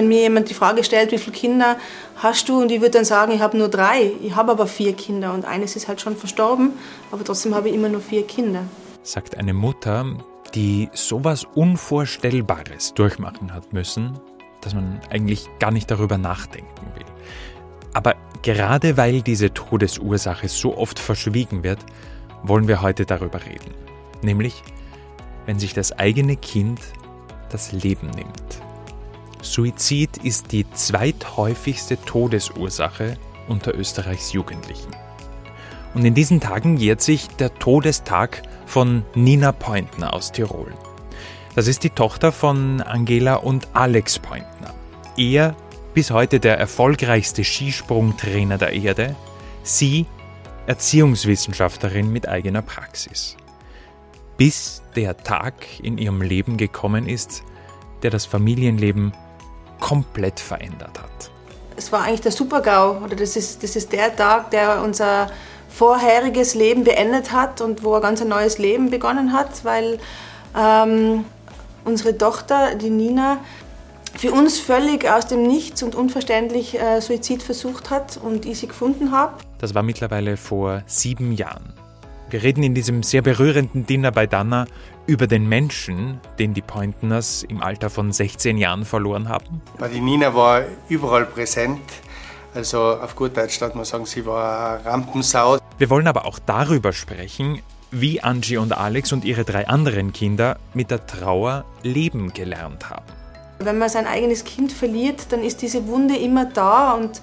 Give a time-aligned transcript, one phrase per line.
[0.00, 1.76] wenn mir jemand die Frage stellt, wie viele Kinder
[2.16, 2.62] hast du?
[2.62, 4.12] Und ich würde dann sagen, ich habe nur drei.
[4.22, 6.72] Ich habe aber vier Kinder und eines ist halt schon verstorben,
[7.10, 8.62] aber trotzdem habe ich immer nur vier Kinder.
[9.02, 10.06] Sagt eine Mutter,
[10.54, 14.18] die sowas Unvorstellbares durchmachen hat müssen,
[14.62, 17.04] dass man eigentlich gar nicht darüber nachdenken will.
[17.92, 21.80] Aber gerade weil diese Todesursache so oft verschwiegen wird,
[22.42, 23.74] wollen wir heute darüber reden.
[24.22, 24.62] Nämlich,
[25.44, 26.80] wenn sich das eigene Kind
[27.50, 28.62] das Leben nimmt.
[29.42, 33.16] Suizid ist die zweithäufigste Todesursache
[33.48, 34.94] unter Österreichs Jugendlichen.
[35.94, 40.72] Und in diesen Tagen jährt sich der Todestag von Nina Pointner aus Tirol.
[41.54, 44.72] Das ist die Tochter von Angela und Alex Pointner.
[45.16, 45.56] Er
[45.94, 49.16] bis heute der erfolgreichste Skisprungtrainer der Erde,
[49.64, 50.06] sie
[50.66, 53.36] Erziehungswissenschaftlerin mit eigener Praxis.
[54.36, 57.42] Bis der Tag in ihrem Leben gekommen ist,
[58.02, 59.12] der das Familienleben
[59.80, 61.30] komplett verändert hat.
[61.76, 65.30] Es war eigentlich der Supergau, oder das ist, das ist der Tag, der unser
[65.70, 69.98] vorheriges Leben beendet hat und wo ein ganz neues Leben begonnen hat, weil
[70.56, 71.24] ähm,
[71.84, 73.38] unsere Tochter, die Nina,
[74.16, 78.66] für uns völlig aus dem Nichts und unverständlich äh, Suizid versucht hat und ich sie
[78.66, 79.34] gefunden habe.
[79.58, 81.72] Das war mittlerweile vor sieben Jahren.
[82.28, 84.66] Wir reden in diesem sehr berührenden Dinner bei Dana
[85.06, 89.60] über den Menschen, den die Pointners im Alter von 16 Jahren verloren haben.
[89.92, 91.80] Die Nina war überall präsent.
[92.54, 95.58] Also auf gut Deutsch darf man sagen, sie war eine Rampensau.
[95.78, 100.58] Wir wollen aber auch darüber sprechen, wie Angie und Alex und ihre drei anderen Kinder
[100.74, 103.06] mit der Trauer leben gelernt haben.
[103.58, 107.20] Wenn man sein eigenes Kind verliert, dann ist diese Wunde immer da und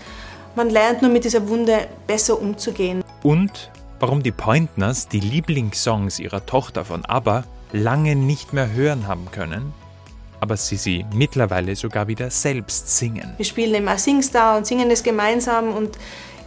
[0.55, 3.03] man lernt nur mit dieser Wunde besser umzugehen.
[3.23, 9.29] Und warum die Pointners die Lieblingssongs ihrer Tochter von ABBA lange nicht mehr hören haben
[9.31, 9.73] können,
[10.39, 13.33] aber sie sie mittlerweile sogar wieder selbst singen.
[13.37, 15.97] Wir spielen immer Singstar und singen es gemeinsam und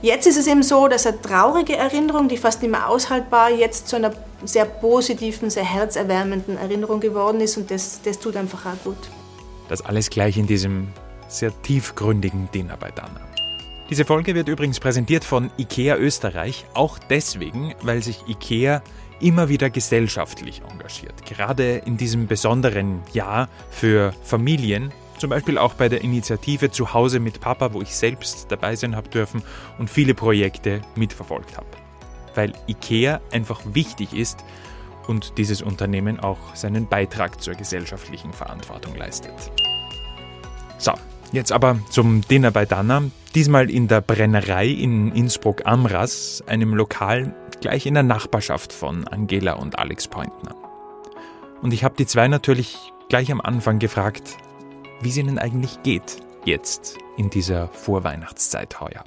[0.03, 3.89] jetzt ist es eben so, dass eine traurige Erinnerung, die fast nicht mehr aushaltbar, jetzt
[3.89, 4.13] zu einer
[4.45, 8.97] sehr positiven, sehr herzerwärmenden Erinnerung geworden ist und das, das tut einfach auch gut.
[9.69, 10.89] Das alles gleich in diesem
[11.29, 13.30] sehr tiefgründigen Dinner bei Dana.
[13.91, 18.85] Diese Folge wird übrigens präsentiert von IKEA Österreich, auch deswegen, weil sich IKEA
[19.19, 21.27] immer wieder gesellschaftlich engagiert.
[21.27, 27.41] Gerade in diesem besonderen Jahr für Familien, zum Beispiel auch bei der Initiative Zuhause mit
[27.41, 29.43] Papa, wo ich selbst dabei sein habe dürfen
[29.79, 31.67] und viele Projekte mitverfolgt habe.
[32.37, 34.45] Weil IKEA einfach wichtig ist
[35.09, 39.51] und dieses Unternehmen auch seinen Beitrag zur gesellschaftlichen Verantwortung leistet.
[40.79, 40.93] So,
[41.33, 43.03] jetzt aber zum Dinner bei Dana.
[43.35, 49.79] Diesmal in der Brennerei in Innsbruck-Amras, einem Lokal gleich in der Nachbarschaft von Angela und
[49.79, 50.57] Alex Pointner.
[51.63, 52.77] Und ich habe die zwei natürlich
[53.09, 54.37] gleich am Anfang gefragt,
[55.01, 59.05] wie es ihnen eigentlich geht, jetzt in dieser Vorweihnachtszeit heuer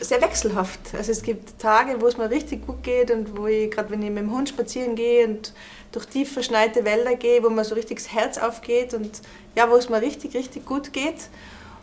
[0.00, 0.94] sehr wechselhaft.
[0.96, 4.02] Also es gibt Tage, wo es mir richtig gut geht und wo ich, gerade wenn
[4.02, 5.52] ich mit dem Hund spazieren gehe und
[5.92, 9.20] durch tief verschneite Wälder gehe, wo mir so richtig das Herz aufgeht und
[9.54, 11.28] ja, wo es mir richtig, richtig gut geht.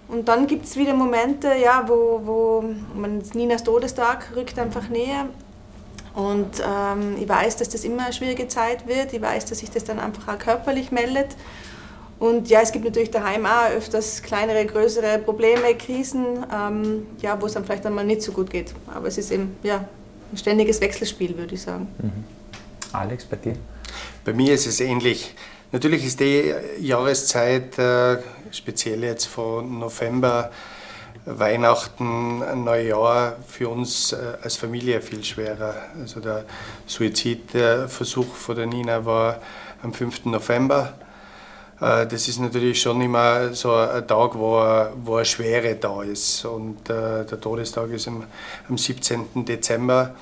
[0.10, 2.64] Und dann gibt es wieder Momente, ja, wo, wo
[2.96, 5.28] man, Ninas Todestag rückt einfach näher.
[6.16, 9.14] Und ähm, ich weiß, dass das immer eine schwierige Zeit wird.
[9.14, 11.36] Ich weiß, dass sich das dann einfach auch körperlich meldet.
[12.18, 17.46] Und ja, es gibt natürlich daheim auch öfters kleinere, größere Probleme, Krisen, ähm, ja, wo
[17.46, 18.74] es dann vielleicht einmal nicht so gut geht.
[18.94, 19.88] Aber es ist eben ja,
[20.32, 21.88] ein ständiges Wechselspiel, würde ich sagen.
[22.00, 22.24] Mhm.
[22.92, 23.56] Alex, bei dir?
[24.26, 25.34] Bei mir ist es ähnlich.
[25.72, 28.18] Natürlich ist die Jahreszeit, äh,
[28.50, 30.50] speziell jetzt von November,
[31.26, 35.76] Weihnachten, Neujahr für uns äh, als Familie viel schwerer.
[36.00, 36.46] Also der
[36.88, 39.42] Suizidversuch von der Nina war
[39.84, 40.26] am 5.
[40.26, 40.94] November.
[41.80, 44.60] Äh, das ist natürlich schon immer so ein Tag, wo,
[45.04, 46.46] wo eine Schwere da ist.
[46.46, 48.24] Und der Todestag ist am,
[48.68, 49.46] am 17.
[49.46, 50.16] Dezember.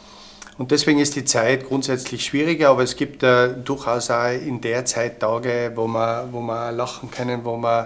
[0.57, 4.85] Und deswegen ist die Zeit grundsätzlich schwieriger, aber es gibt äh, durchaus auch in der
[4.85, 7.85] Zeit Tage, wo man, wo man lachen können, wo man,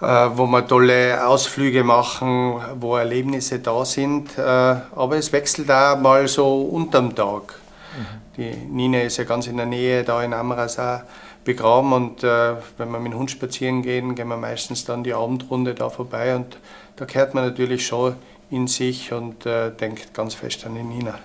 [0.00, 4.38] äh, wo man tolle Ausflüge machen, wo Erlebnisse da sind.
[4.38, 7.54] Äh, aber es wechselt auch mal so unterm Tag.
[7.98, 8.36] Mhm.
[8.38, 11.00] Die Nina ist ja ganz in der Nähe, da in Amras auch
[11.44, 15.12] begraben und äh, wenn wir mit dem Hund spazieren gehen, gehen wir meistens dann die
[15.12, 16.56] Abendrunde da vorbei und
[16.96, 18.16] da kehrt man natürlich schon
[18.50, 21.18] in sich und denkt ganz fest an die Nina.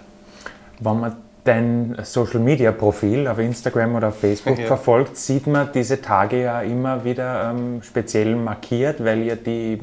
[0.80, 4.66] Wenn man dein Social Media Profil auf Instagram oder auf Facebook ja.
[4.66, 9.80] verfolgt, sieht man diese Tage ja immer wieder ähm, speziell markiert, weil ihr die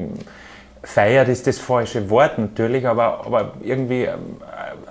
[0.83, 4.37] feiert ist das falsche Wort natürlich, aber, aber irgendwie ähm,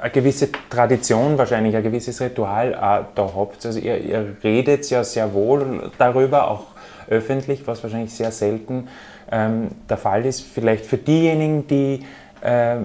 [0.00, 3.64] eine gewisse Tradition wahrscheinlich, ein gewisses Ritual auch da habt.
[3.64, 6.64] Also ihr, ihr redet ja sehr wohl darüber, auch
[7.08, 8.88] öffentlich, was wahrscheinlich sehr selten
[9.30, 10.42] ähm, der Fall ist.
[10.42, 12.04] Vielleicht für diejenigen, die
[12.42, 12.76] äh,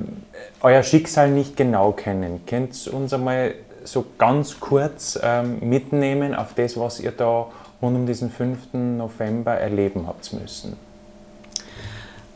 [0.62, 6.54] euer Schicksal nicht genau kennen, könnt ihr uns einmal so ganz kurz ähm, mitnehmen auf
[6.54, 7.48] das, was ihr da
[7.82, 8.74] rund um diesen 5.
[8.74, 10.78] November erleben habt müssen?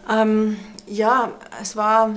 [0.09, 0.57] Ähm,
[0.87, 1.31] ja,
[1.61, 2.11] es war,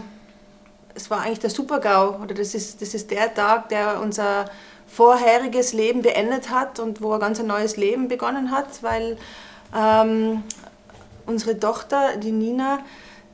[0.95, 2.23] es war eigentlich der Super-GAU.
[2.23, 4.47] Oder das ist, das ist der Tag, der unser
[4.87, 9.19] vorheriges Leben beendet hat und wo ein ganz neues Leben begonnen hat, weil
[9.77, 10.43] ähm,
[11.27, 12.81] unsere Tochter, die Nina,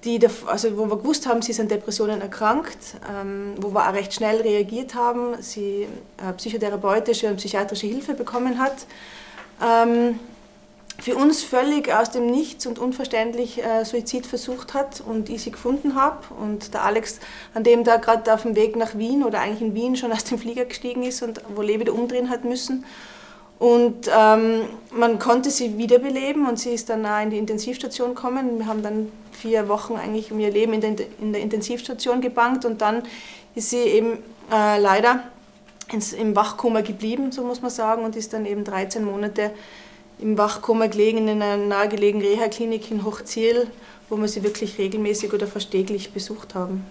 [0.04, 4.14] die, also wo wir gewusst haben, sie an Depressionen erkrankt, ähm, wo wir auch recht
[4.14, 5.86] schnell reagiert haben, sie
[6.18, 8.86] äh, psychotherapeutische und psychiatrische Hilfe bekommen hat.
[9.62, 10.18] Ähm,
[11.00, 15.50] für uns völlig aus dem Nichts und unverständlich äh, Suizid versucht hat und ich sie
[15.50, 16.18] gefunden habe.
[16.40, 17.18] Und der Alex
[17.52, 20.24] an dem da gerade auf dem Weg nach Wien oder eigentlich in Wien schon aus
[20.24, 22.84] dem Flieger gestiegen ist und wo er wieder umdrehen hat müssen.
[23.58, 24.62] Und ähm,
[24.92, 28.58] man konnte sie wiederbeleben und sie ist dann in die Intensivstation gekommen.
[28.58, 32.64] Wir haben dann vier Wochen eigentlich um ihr Leben in der, in der Intensivstation gebankt
[32.64, 33.02] und dann
[33.54, 34.18] ist sie eben
[34.52, 35.24] äh, leider
[35.92, 39.50] ins, im Wachkoma geblieben, so muss man sagen, und ist dann eben 13 Monate
[40.18, 43.66] im Wachkoma gelegen in einer nahegelegenen Reha-Klinik in Hochziel,
[44.08, 46.86] wo wir sie wirklich regelmäßig oder fast täglich besucht haben.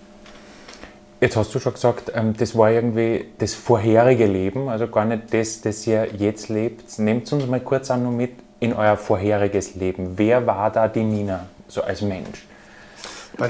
[1.21, 5.33] Jetzt hast du schon gesagt, ähm, das war irgendwie das vorherige Leben, also gar nicht
[5.33, 6.99] das, das ihr jetzt lebt.
[6.99, 10.17] Nehmt uns mal kurz an nur mit in euer vorheriges Leben.
[10.17, 12.45] Wer war da die Nina, so als Mensch?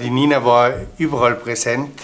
[0.01, 1.99] Die Nina war überall präsent.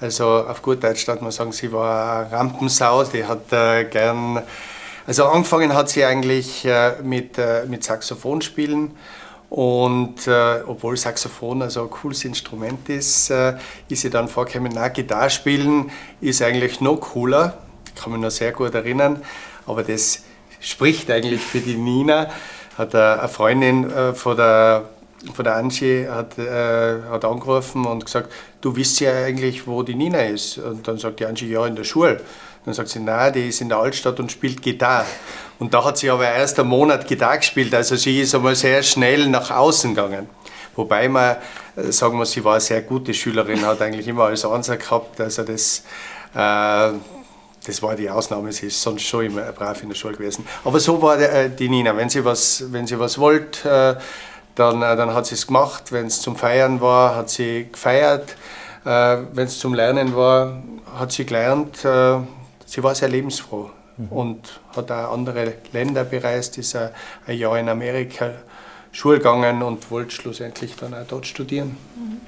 [0.00, 4.42] Also auf gut Deutsch darf man sagen, sie war eine Rampensau, die hat äh, gern.
[5.06, 8.92] Also angefangen hat sie eigentlich äh, mit, äh, mit Saxophonspielen
[9.50, 13.54] und äh, obwohl Saxophon also ein cooles Instrument ist, äh,
[13.88, 15.90] ist sie dann vorgekommen, na, Gitarre spielen
[16.22, 17.58] ist eigentlich noch cooler.
[18.00, 19.22] Kann mich noch sehr gut erinnern.
[19.66, 20.22] Aber das
[20.60, 22.30] spricht eigentlich für die Nina.
[22.78, 24.88] Hat eine Freundin äh, von der
[25.34, 29.94] von der Angie hat, äh, hat angerufen und gesagt, du wisst ja eigentlich, wo die
[29.94, 30.58] Nina ist.
[30.58, 32.20] Und dann sagt die Angie, ja, in der Schule.
[32.64, 35.06] Dann sagt sie, nein, die ist in der Altstadt und spielt Gitarre.
[35.58, 38.82] Und da hat sie aber erst einen Monat Gitarre gespielt, also sie ist einmal sehr
[38.82, 40.28] schnell nach außen gegangen.
[40.74, 41.36] Wobei man,
[41.76, 45.20] äh, sagen wir, sie war eine sehr gute Schülerin, hat eigentlich immer alles Ansatz gehabt,
[45.20, 45.84] also das...
[46.34, 46.92] Äh,
[47.66, 50.46] das war die Ausnahme, sie ist sonst schon immer brav in der Schule gewesen.
[50.64, 54.02] Aber so war äh, die Nina, wenn sie was, wenn sie was wollte, äh,
[54.54, 55.92] dann, äh, dann hat sie es gemacht.
[55.92, 58.36] Wenn es zum Feiern war, hat sie gefeiert.
[58.82, 60.62] Wenn es zum Lernen war,
[60.98, 61.84] hat sie gelernt
[62.70, 64.08] sie war sehr lebensfroh mhm.
[64.08, 66.90] und hat auch andere Länder bereist, ist ein,
[67.26, 68.30] ein Jahr in Amerika
[68.92, 71.76] Schule gegangen und wollte schlussendlich dann auch dort studieren.
[71.96, 72.20] Mhm.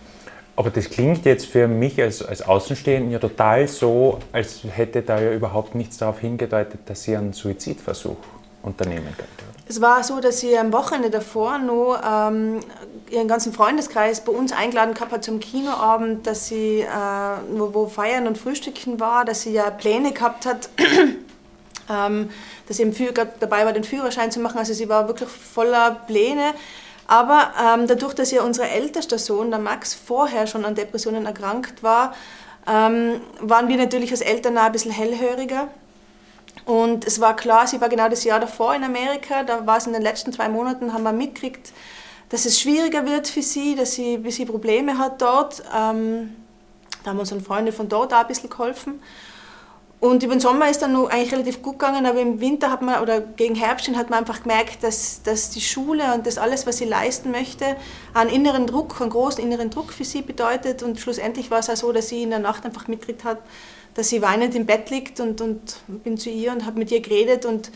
[0.54, 5.20] Aber das klingt jetzt für mich als, als Außenstehenden ja total so, als hätte da
[5.20, 8.18] ja überhaupt nichts darauf hingedeutet, dass sie einen Suizidversuch
[8.62, 9.51] unternehmen könnte.
[9.72, 12.60] Es war so, dass sie am Wochenende davor nur ähm,
[13.10, 16.86] ihren ganzen Freundeskreis bei uns eingeladen gehabt hat zum Kinoabend, dass sie, äh,
[17.52, 20.68] wo, wo, Feiern und Frühstücken war, dass sie ja Pläne gehabt hat,
[21.90, 22.28] ähm,
[22.68, 22.94] dass sie im
[23.40, 24.58] dabei war, den Führerschein zu machen.
[24.58, 26.52] Also sie war wirklich voller Pläne.
[27.06, 31.82] Aber ähm, dadurch, dass ja unser ältester Sohn, der Max, vorher schon an Depressionen erkrankt
[31.82, 32.12] war,
[32.68, 35.68] ähm, waren wir natürlich als Eltern auch ein bisschen hellhöriger.
[36.64, 39.86] Und es war klar, sie war genau das Jahr davor in Amerika, da war es
[39.86, 41.72] in den letzten zwei Monaten, haben wir mitgekriegt,
[42.28, 45.62] dass es schwieriger wird für sie, dass sie, dass sie Probleme hat dort.
[45.76, 46.36] Ähm,
[47.04, 49.00] da haben unsere Freunde von dort auch ein bisschen geholfen.
[50.02, 53.00] Und über den Sommer ist dann eigentlich relativ gut gegangen, aber im Winter hat man,
[53.02, 56.78] oder gegen Herbst hat man einfach gemerkt, dass, dass die Schule und das alles, was
[56.78, 57.76] sie leisten möchte,
[58.12, 60.82] einen inneren Druck, einen großen inneren Druck für sie bedeutet.
[60.82, 63.38] Und schlussendlich war es auch so, dass sie in der Nacht einfach mitgekriegt hat,
[63.94, 67.00] dass sie weinend im Bett liegt und, und bin zu ihr und habe mit ihr
[67.00, 67.70] geredet und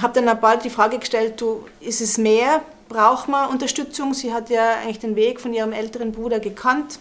[0.00, 4.14] habe dann bald die Frage gestellt, du, ist es mehr, braucht man Unterstützung?
[4.14, 6.98] Sie hat ja eigentlich den Weg von ihrem älteren Bruder gekannt,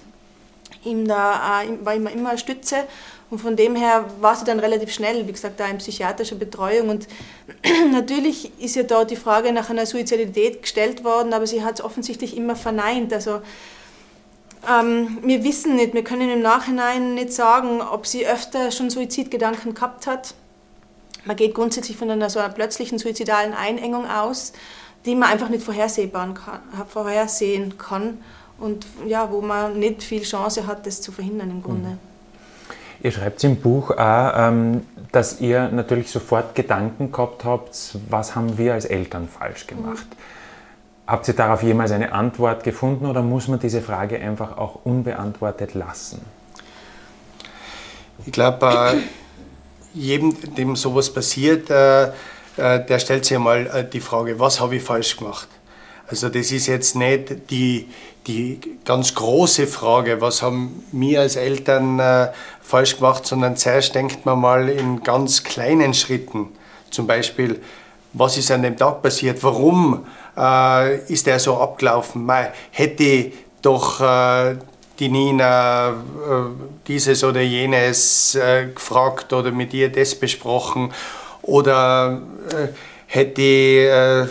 [0.84, 2.88] ihm da, äh, war immer, immer Stütze.
[3.30, 6.90] Und von dem her war sie dann relativ schnell, wie gesagt, da in psychiatrischer Betreuung.
[6.90, 7.08] Und
[7.92, 11.86] natürlich ist ja dort die Frage nach einer Suizidalität gestellt worden, aber sie hat es
[11.86, 13.42] offensichtlich immer verneint, also
[14.70, 19.74] ähm, wir wissen nicht, wir können im Nachhinein nicht sagen, ob sie öfter schon Suizidgedanken
[19.74, 20.36] gehabt hat.
[21.26, 24.54] Man geht grundsätzlich von einer so einer plötzlichen suizidalen Einengung aus,
[25.06, 28.20] die man einfach nicht vorhersehbar kann, vorhersehen kann
[28.60, 31.90] und ja, wo man nicht viel Chance hat, das zu verhindern im Grunde.
[31.90, 32.00] Mhm.
[33.04, 38.60] Ihr schreibt im Buch auch, ähm, dass ihr natürlich sofort Gedanken gehabt habt, was haben
[38.60, 40.06] wir als Eltern falsch gemacht.
[40.08, 40.41] Mhm.
[41.08, 45.74] Habt ihr darauf jemals eine Antwort gefunden oder muss man diese Frage einfach auch unbeantwortet
[45.74, 46.22] lassen?
[48.26, 48.98] Ich glaube, äh,
[49.94, 52.12] jedem, dem sowas passiert, äh,
[52.58, 55.48] äh, der stellt sich einmal äh, die Frage, was habe ich falsch gemacht?
[56.08, 57.88] Also das ist jetzt nicht die,
[58.28, 62.28] die ganz große Frage, was haben wir als Eltern äh,
[62.62, 66.50] falsch gemacht, sondern zuerst denkt man mal in ganz kleinen Schritten.
[66.90, 67.62] Zum Beispiel,
[68.14, 69.42] was ist an dem Tag passiert?
[69.42, 70.06] Warum
[70.42, 72.26] äh, ist der so abgelaufen?
[72.26, 73.32] Mei, hätte
[73.62, 74.56] doch äh,
[75.00, 75.94] die Nina äh,
[76.88, 80.92] dieses oder jenes äh, gefragt oder mit ihr das besprochen
[81.44, 82.68] oder äh,
[83.08, 84.30] hätte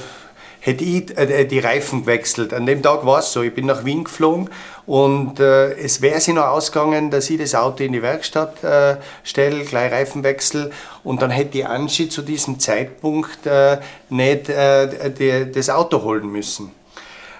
[0.60, 2.52] hätte ich äh, die Reifen gewechselt.
[2.52, 4.50] An dem Tag war es so, ich bin nach Wien geflogen
[4.90, 8.96] und äh, es wäre sich noch ausgegangen, dass ich das Auto in die Werkstatt äh,
[9.22, 10.72] stelle, gleich Reifenwechsel
[11.04, 13.78] und dann hätte die Angie zu diesem Zeitpunkt äh,
[14.08, 16.72] nicht äh, die, das Auto holen müssen.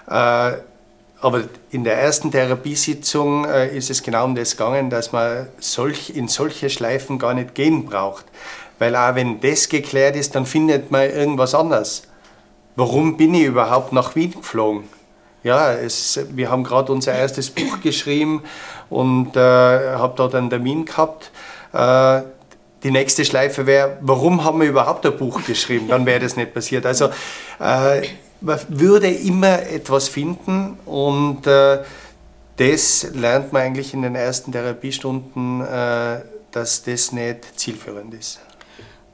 [0.07, 0.13] Äh,
[1.23, 1.43] aber
[1.73, 6.71] in der ersten Therapiesitzung ist es genau um das gegangen, dass man solch, in solche
[6.71, 8.27] Schleifen gar nicht gehen braucht.
[8.79, 12.05] Weil auch wenn das geklärt ist, dann findet man irgendwas anderes
[12.77, 15.00] warum bin ich überhaupt nach Wien geflogen?
[15.43, 18.43] Ja, es, wir haben gerade unser erstes Buch geschrieben
[18.91, 21.31] und äh, habe dort einen Termin gehabt.
[21.73, 22.23] Äh,
[22.83, 25.89] die nächste Schleife wäre, warum haben wir überhaupt ein Buch geschrieben?
[25.89, 26.87] Dann wäre das nicht passiert.
[26.87, 27.07] Also
[27.59, 28.03] äh,
[28.41, 31.83] man würde immer etwas finden und äh,
[32.57, 36.21] das lernt man eigentlich in den ersten Therapiestunden, äh,
[36.51, 38.41] dass das nicht zielführend ist.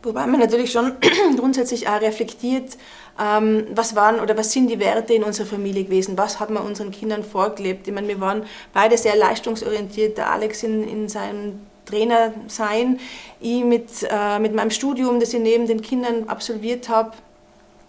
[0.02, 0.92] Wobei man natürlich schon
[1.37, 2.76] grundsätzlich auch reflektiert,
[3.20, 6.62] ähm, was waren oder was sind die Werte in unserer Familie gewesen, was hat man
[6.62, 7.88] unseren Kindern vorgelebt.
[7.88, 12.99] Ich meine, wir waren beide sehr leistungsorientiert, der Alex in, in seinem Trainer sein,
[13.40, 17.12] ich mit, äh, mit meinem Studium, das ich neben den Kindern absolviert habe,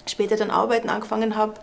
[0.06, 1.56] später dann arbeiten angefangen habe.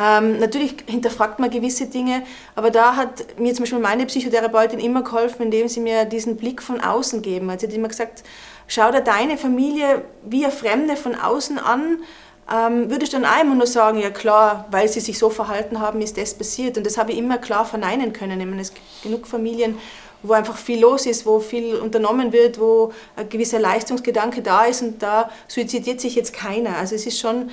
[0.00, 2.22] Ähm, natürlich hinterfragt man gewisse Dinge,
[2.54, 6.62] aber da hat mir zum Beispiel meine Psychotherapeutin immer geholfen, indem sie mir diesen Blick
[6.62, 7.50] von außen geben.
[7.50, 8.22] Also sie hat immer gesagt,
[8.68, 11.98] schau dir deine Familie wie eine Fremde von außen an,
[12.52, 16.00] ähm, würde ich dann einmal nur sagen, ja klar, weil sie sich so verhalten haben,
[16.00, 16.78] ist das passiert.
[16.78, 18.40] Und das habe ich immer klar verneinen können.
[18.40, 19.78] Ich meine, es gibt genug Familien,
[20.22, 24.82] wo einfach viel los ist, wo viel unternommen wird, wo ein gewisser Leistungsgedanke da ist
[24.82, 26.76] und da suizidiert sich jetzt keiner.
[26.76, 27.50] Also es ist schon,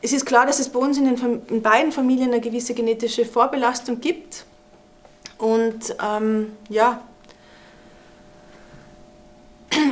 [0.00, 3.26] es ist klar, dass es bei uns in, den, in beiden Familien eine gewisse genetische
[3.26, 4.46] Vorbelastung gibt.
[5.38, 7.02] Und ähm, ja,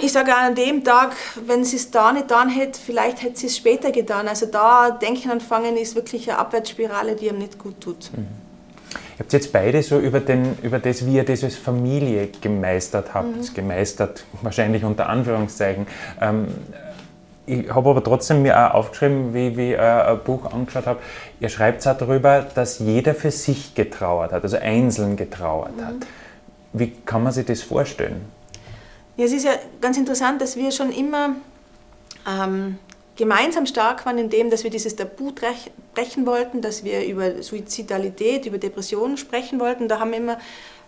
[0.03, 1.13] ich sage an dem Tag,
[1.47, 4.29] wenn sie es da nicht getan hätte, vielleicht hätte sie es später getan.
[4.29, 8.11] Also da denken anfangen ist wirklich eine Abwärtsspirale, die ihm nicht gut tut.
[8.13, 8.27] Mhm.
[9.17, 13.15] Ihr habt jetzt beide so über, den, über das, wie ihr das als Familie gemeistert
[13.15, 13.55] habt, mhm.
[13.55, 15.87] gemeistert wahrscheinlich unter Anführungszeichen.
[16.21, 16.49] Ähm,
[17.47, 21.01] ich habe aber trotzdem mir auch aufgeschrieben, wie, wie ich ein Buch angeschaut habe,
[21.41, 25.85] ihr schreibt auch darüber, dass jeder für sich getrauert hat, also einzeln getrauert mhm.
[25.85, 25.95] hat.
[26.75, 28.21] Wie kann man sich das vorstellen?
[29.19, 31.35] Ja, es ist ja ganz interessant, dass wir schon immer
[32.25, 32.79] ähm,
[33.17, 38.47] gemeinsam stark waren in dem, dass wir dieses Tabu brechen wollten, dass wir über Suizidalität,
[38.47, 39.89] über Depressionen sprechen wollten.
[39.89, 40.39] Da haben wir immer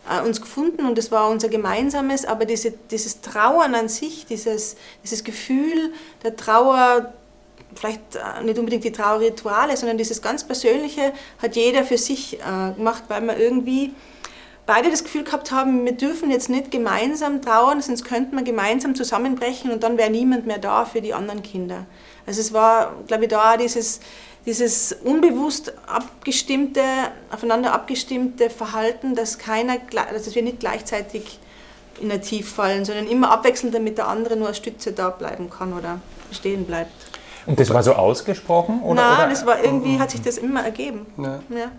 [0.09, 4.77] äh, uns gefunden und das war unser gemeinsames, aber diese, dieses Trauern an sich, dieses,
[5.03, 7.13] dieses Gefühl der Trauer,
[7.75, 12.75] vielleicht äh, nicht unbedingt die Trauerrituale, sondern dieses ganz Persönliche hat jeder für sich äh,
[12.77, 13.93] gemacht, weil man irgendwie
[14.71, 18.95] beide das Gefühl gehabt haben, wir dürfen jetzt nicht gemeinsam trauern, sonst könnten wir gemeinsam
[18.95, 21.87] zusammenbrechen und dann wäre niemand mehr da für die anderen Kinder.
[22.25, 23.99] Also es war, glaube ich, da dieses,
[24.47, 26.83] dieses unbewusst abgestimmte,
[27.33, 29.79] aufeinander abgestimmte Verhalten, dass, keiner,
[30.12, 31.41] dass wir nicht gleichzeitig
[32.00, 35.50] in der Tief fallen, sondern immer abwechselnd, damit der andere nur als Stütze da bleiben
[35.50, 36.00] kann oder
[36.31, 36.93] stehen bleibt.
[37.45, 38.83] Und das war so ausgesprochen?
[38.85, 39.29] Oder, Nein, oder?
[39.31, 41.07] das war irgendwie, hat sich das immer ergeben.
[41.17, 41.41] Ja.
[41.50, 41.73] Ja.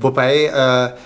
[0.00, 0.98] Wobei äh,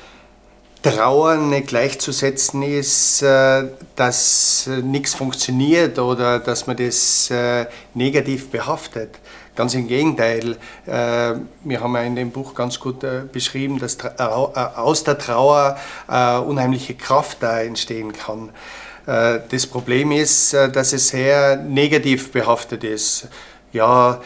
[0.85, 3.65] Trauern nicht gleichzusetzen ist, äh,
[3.97, 7.65] dass nichts funktioniert oder dass man das äh,
[7.95, 9.19] negativ behaftet.
[9.57, 10.59] Ganz im Gegenteil.
[10.85, 15.79] Äh, wir haben ja in dem Buch ganz gut beschrieben, dass aus der Trauer
[16.47, 18.51] unheimliche Kraft da entstehen kann.
[19.07, 23.29] Das Problem ist, dass es sehr negativ behaftet ist.
[23.73, 24.21] Ja,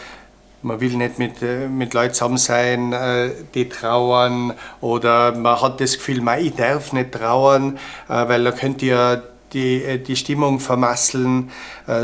[0.62, 5.80] man will nicht mit, äh, mit Leuten zusammen sein, äh, die trauern oder man hat
[5.80, 9.22] das Gefühl, ich darf nicht trauern, äh, weil da könnte ja
[9.52, 11.50] die, die Stimmung vermasseln.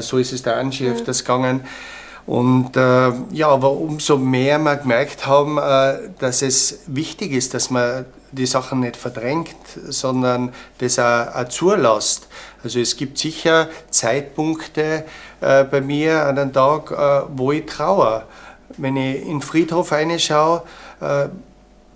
[0.01, 0.95] So ist es der Angie mhm.
[0.95, 1.61] öfters gegangen.
[2.27, 7.69] Und äh, ja, aber umso mehr wir gemerkt haben, äh, dass es wichtig ist, dass
[7.69, 9.55] man die Sachen nicht verdrängt,
[9.89, 12.29] sondern das auch, auch zulässt.
[12.63, 15.05] Also es gibt sicher Zeitpunkte
[15.43, 16.91] äh, bei mir an einem Tag,
[17.37, 18.25] wo ich trauere
[18.77, 20.63] wenn ich in den Friedhof reinschaue,
[21.01, 21.29] äh,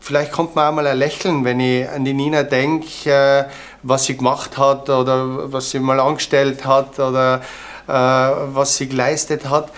[0.00, 3.44] vielleicht kommt mir auch mal ein Lächeln, wenn ich an die Nina denke, äh,
[3.82, 7.42] was sie gemacht hat oder was sie mal angestellt hat oder
[7.86, 9.70] äh, was sie geleistet hat.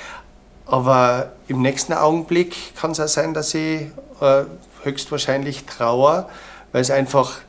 [0.66, 3.82] Aber im nächsten Augenblick kann es auch sein, dass ich
[4.20, 4.44] äh,
[4.84, 6.28] höchstwahrscheinlich trauer,
[6.72, 7.40] weil es einfach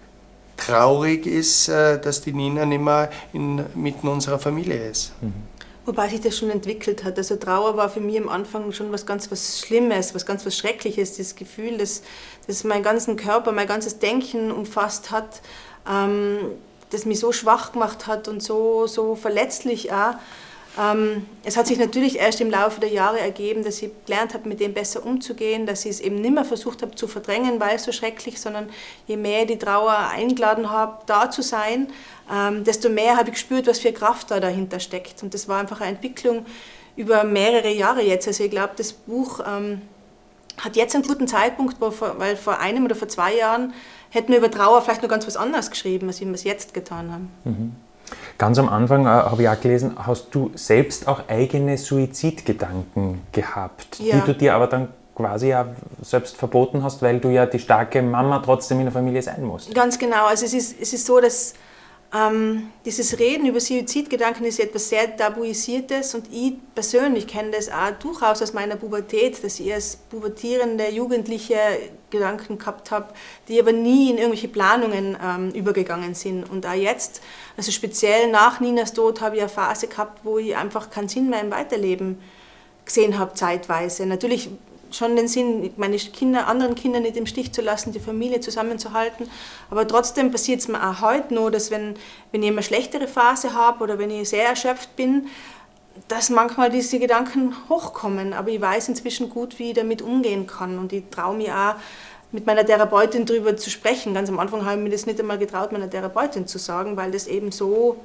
[0.58, 5.13] traurig ist, äh, dass die Nina nicht mehr inmitten unserer Familie ist.
[5.22, 5.50] Mhm.
[5.91, 7.17] Wobei sich das schon entwickelt hat.
[7.17, 10.55] Also Trauer war für mich am Anfang schon was ganz was Schlimmes, was ganz was
[10.55, 11.17] Schreckliches.
[11.17, 12.01] Das Gefühl, dass,
[12.48, 15.41] dass mein ganzen Körper, mein ganzes Denken umfasst hat,
[15.86, 16.38] ähm,
[16.91, 20.13] das mich so schwach gemacht hat und so, so verletzlich auch.
[20.80, 24.48] Ähm, es hat sich natürlich erst im Laufe der Jahre ergeben, dass ich gelernt habe,
[24.48, 27.75] mit dem besser umzugehen, dass ich es eben nicht mehr versucht habe zu verdrängen, weil
[27.75, 28.70] es so schrecklich, sondern
[29.06, 31.88] je mehr die Trauer eingeladen habe, da zu sein,
[32.32, 35.24] ähm, desto mehr habe ich gespürt, was für Kraft da dahinter steckt.
[35.24, 36.46] Und das war einfach eine Entwicklung
[36.96, 38.28] über mehrere Jahre jetzt.
[38.28, 39.82] Also ich glaube, das Buch ähm,
[40.58, 43.74] hat jetzt einen guten Zeitpunkt, weil vor einem oder vor zwei Jahren
[44.10, 47.12] hätten wir über Trauer vielleicht noch ganz was anderes geschrieben, als wir es jetzt getan
[47.12, 47.32] haben.
[47.44, 47.75] Mhm.
[48.38, 54.00] Ganz am Anfang äh, habe ich auch gelesen, hast du selbst auch eigene Suizidgedanken gehabt,
[54.00, 54.15] ja.
[54.15, 55.67] die du dir aber dann quasi ja
[56.01, 59.73] selbst verboten hast, weil du ja die starke Mama trotzdem in der Familie sein musst.
[59.73, 60.25] Ganz genau.
[60.25, 61.53] Also es ist, es ist so, dass
[62.13, 67.91] ähm, dieses Reden über Suizidgedanken ist etwas sehr Tabuisiertes und ich persönlich kenne das auch
[68.00, 71.56] durchaus aus meiner Pubertät, dass ich als pubertierende Jugendliche
[72.10, 73.13] Gedanken gehabt habe,
[73.48, 76.50] die aber nie in irgendwelche Planungen ähm, übergegangen sind.
[76.50, 77.22] Und auch jetzt,
[77.56, 81.30] also speziell nach Ninas Tod, habe ich eine Phase gehabt, wo ich einfach keinen Sinn
[81.30, 82.20] mehr im Weiterleben
[82.84, 84.06] gesehen habe, zeitweise.
[84.06, 84.50] Natürlich
[84.91, 89.29] schon den Sinn, meine Kinder, anderen Kinder nicht im Stich zu lassen, die Familie zusammenzuhalten.
[89.69, 91.95] Aber trotzdem passiert es mir auch heute noch, dass wenn,
[92.31, 95.27] wenn ich eine schlechtere Phase habe oder wenn ich sehr erschöpft bin,
[96.07, 98.33] dass manchmal diese Gedanken hochkommen.
[98.33, 100.77] Aber ich weiß inzwischen gut, wie ich damit umgehen kann.
[100.77, 101.75] Und ich traue mir auch,
[102.31, 104.13] mit meiner Therapeutin darüber zu sprechen.
[104.13, 107.12] Ganz am Anfang habe ich mir das nicht einmal getraut, meiner Therapeutin zu sagen, weil
[107.12, 107.98] das eben so,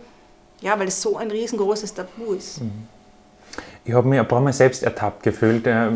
[0.61, 2.61] ja, weil es so ein riesengroßes Tabu ist.
[2.61, 2.89] Mhm.
[3.89, 5.89] Ich habe mich ein paar Mal selbst ertappt gefühlt äh,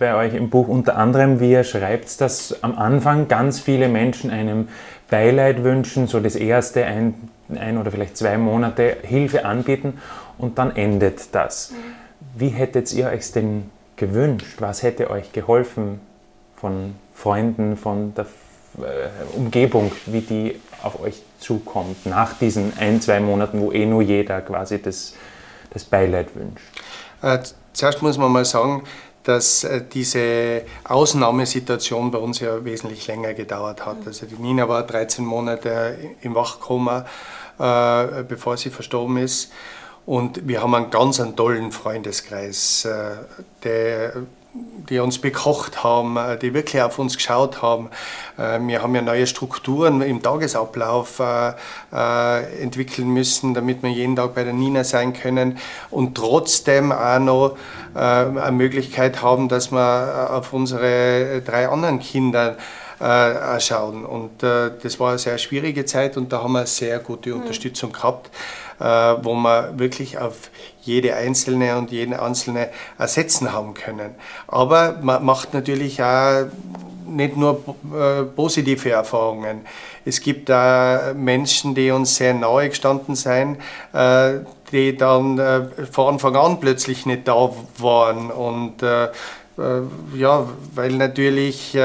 [0.00, 4.30] bei euch im Buch, unter anderem, wie ihr schreibt, dass am Anfang ganz viele Menschen
[4.30, 4.68] einem
[5.08, 7.14] Beileid wünschen, so das erste ein,
[7.54, 10.00] ein oder vielleicht zwei Monate Hilfe anbieten
[10.36, 11.70] und dann endet das.
[11.70, 11.76] Mhm.
[12.40, 14.56] Wie hättet ihr euch denn gewünscht?
[14.58, 16.00] Was hätte euch geholfen
[16.56, 18.26] von Freunden, von der
[18.78, 24.02] äh, Umgebung, wie die auf euch zukommt nach diesen ein, zwei Monaten, wo eh nur
[24.02, 25.14] jeder quasi das,
[25.70, 26.82] das Beileid wünscht?
[27.22, 27.38] Äh,
[27.72, 28.84] zuerst muss man mal sagen,
[29.22, 34.00] dass äh, diese Ausnahmesituation bei uns ja wesentlich länger gedauert hat.
[34.00, 34.06] Mhm.
[34.06, 37.06] Also die Nina war 13 Monate im Wachkoma,
[37.58, 39.52] äh, bevor sie verstorben ist.
[40.04, 42.88] Und wir haben einen ganz einen tollen Freundeskreis,
[43.62, 44.12] der
[44.54, 47.88] die uns bekocht haben, äh, die wirklich auf uns geschaut haben.
[48.36, 54.34] Äh, wir haben ja neue Strukturen im Tagesablauf äh, entwickeln müssen, damit wir jeden Tag
[54.34, 55.58] bei der Nina sein können
[55.90, 57.56] und trotzdem auch noch
[57.94, 62.56] eine Möglichkeit haben, dass wir auf unsere drei anderen Kinder
[63.58, 64.06] schauen.
[64.06, 67.40] Und das war eine sehr schwierige Zeit und da haben wir sehr gute hm.
[67.42, 68.30] Unterstützung gehabt.
[68.78, 70.50] Wo wir wirklich auf
[70.82, 72.68] jede einzelne und jeden einzelne
[72.98, 74.14] ersetzen haben können.
[74.48, 76.46] Aber man macht natürlich auch
[77.06, 77.62] nicht nur
[77.94, 79.62] äh, positive Erfahrungen.
[80.04, 83.58] Es gibt da Menschen, die uns sehr nahe gestanden sind,
[83.92, 84.40] äh,
[84.72, 88.30] die dann von Anfang an plötzlich nicht da waren.
[88.30, 91.76] Und ja, weil natürlich,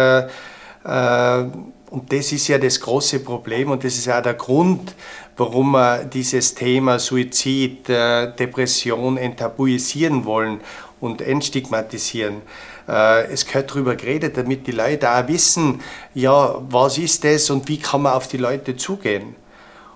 [1.89, 4.95] und das ist ja das große Problem und das ist auch der Grund,
[5.37, 10.61] warum wir dieses Thema Suizid, äh, Depression enttabuisieren wollen
[10.99, 12.41] und entstigmatisieren.
[12.87, 15.81] Äh, es gehört darüber geredet, damit die Leute auch wissen,
[16.13, 19.35] ja, was ist das und wie kann man auf die Leute zugehen.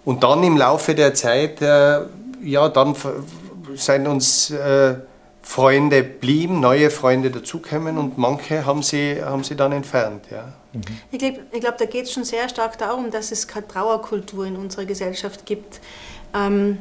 [0.06, 2.02] Und dann im Laufe der Zeit, äh,
[2.44, 2.96] ja, dann
[3.76, 4.54] sind uns
[5.52, 10.28] Freunde blieben, neue Freunde dazukommen und manche haben sie, haben sie dann entfernt.
[10.32, 10.54] Ja.
[11.12, 14.56] Ich glaube, glaub, da geht es schon sehr stark darum, dass es keine Trauerkultur in
[14.56, 15.82] unserer Gesellschaft gibt.
[16.34, 16.78] Ähm,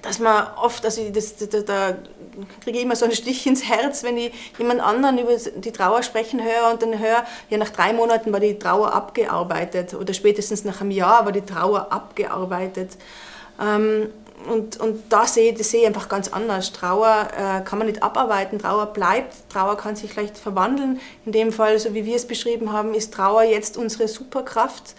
[0.00, 1.98] dass man oft, also das, da, da
[2.62, 6.02] kriege ich immer so einen Stich ins Herz, wenn ich jemand anderen über die Trauer
[6.02, 10.64] sprechen höre und dann höre, ja nach drei Monaten war die Trauer abgearbeitet oder spätestens
[10.64, 12.92] nach einem Jahr war die Trauer abgearbeitet.
[13.60, 14.08] Ähm,
[14.46, 16.72] und, und da sehe, das sehe ich einfach ganz anders.
[16.72, 21.00] Trauer äh, kann man nicht abarbeiten, Trauer bleibt, Trauer kann sich vielleicht verwandeln.
[21.26, 24.94] In dem Fall, so wie wir es beschrieben haben, ist Trauer jetzt unsere Superkraft.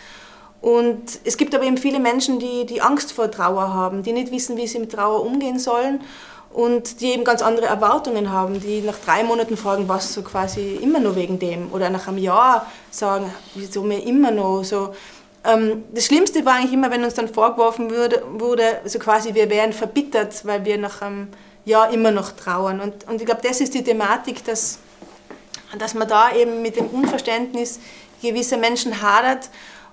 [0.61, 4.31] Und es gibt aber eben viele Menschen, die, die Angst vor Trauer haben, die nicht
[4.31, 6.01] wissen, wie sie mit Trauer umgehen sollen
[6.51, 10.75] und die eben ganz andere Erwartungen haben, die nach drei Monaten fragen, was so quasi
[10.81, 14.93] immer nur wegen dem oder nach einem Jahr sagen, wieso mir immer noch so.
[15.45, 19.49] Ähm, das Schlimmste war eigentlich immer, wenn uns dann vorgeworfen würde, wurde, also quasi wir
[19.49, 21.29] wären verbittert, weil wir nach einem
[21.65, 22.79] ja immer noch trauern.
[22.79, 24.79] Und, und ich glaube, das ist die Thematik, dass,
[25.77, 27.79] dass man da eben mit dem Unverständnis
[28.21, 29.49] gewisser Menschen hadert